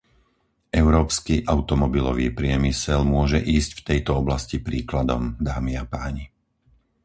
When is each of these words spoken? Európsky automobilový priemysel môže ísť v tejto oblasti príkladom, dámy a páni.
Európsky 0.83 1.35
automobilový 1.55 2.27
priemysel 2.39 3.01
môže 3.15 3.37
ísť 3.55 3.71
v 3.85 3.85
tejto 3.89 4.11
oblasti 4.21 4.57
príkladom, 4.67 5.23
dámy 5.47 5.73
a 5.77 5.85
páni. 5.93 6.25